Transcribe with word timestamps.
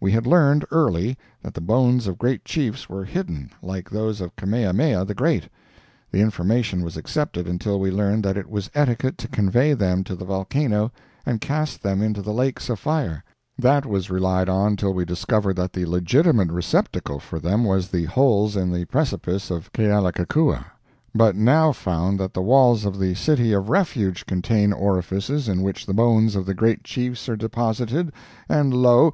We 0.00 0.12
had 0.12 0.26
learned, 0.26 0.66
early, 0.70 1.16
that 1.42 1.54
the 1.54 1.62
bones 1.62 2.06
of 2.06 2.18
great 2.18 2.44
Chiefs 2.44 2.90
were 2.90 3.06
hidden, 3.06 3.48
like 3.62 3.88
those 3.88 4.20
of 4.20 4.36
Kamehameha 4.36 5.06
the 5.06 5.14
Great; 5.14 5.48
the 6.10 6.20
information 6.20 6.82
was 6.82 6.98
accepted 6.98 7.46
until 7.48 7.80
we 7.80 7.90
learned 7.90 8.22
that 8.26 8.36
it 8.36 8.50
was 8.50 8.68
etiquette 8.74 9.16
to 9.16 9.28
convey 9.28 9.72
them 9.72 10.04
to 10.04 10.14
the 10.14 10.26
volcano 10.26 10.92
and 11.24 11.40
cast 11.40 11.82
them 11.82 12.02
into 12.02 12.20
the 12.20 12.34
lakes 12.34 12.68
of 12.68 12.80
fire; 12.80 13.24
that 13.58 13.86
was 13.86 14.10
relied 14.10 14.46
on 14.46 14.76
till 14.76 14.92
we 14.92 15.06
discovered 15.06 15.56
that 15.56 15.72
the 15.72 15.86
legitimate 15.86 16.50
receptacle 16.52 17.18
for 17.18 17.38
them 17.38 17.64
was 17.64 17.88
the 17.88 18.04
holes 18.04 18.56
in 18.56 18.70
the 18.72 18.84
precipice 18.84 19.50
of 19.50 19.72
Kealakekua; 19.72 20.66
but 21.14 21.34
now 21.34 21.72
found 21.72 22.20
that 22.20 22.34
the 22.34 22.42
walls 22.42 22.84
of 22.84 22.98
the 22.98 23.14
City 23.14 23.54
of 23.54 23.70
Refuge 23.70 24.26
contain 24.26 24.70
orifices 24.70 25.48
in 25.48 25.62
which 25.62 25.86
the 25.86 25.94
bones 25.94 26.36
of 26.36 26.44
the 26.44 26.52
great 26.52 26.84
Chiefs 26.84 27.26
are 27.26 27.36
deposited, 27.38 28.12
and 28.50 28.74
lo! 28.74 29.10